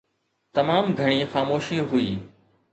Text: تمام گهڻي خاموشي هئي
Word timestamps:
تمام 0.55 0.85
گهڻي 1.01 1.19
خاموشي 1.35 1.77
هئي 1.95 2.11